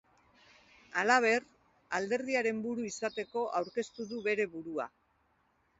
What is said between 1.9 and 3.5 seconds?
alderdiaren buru izateko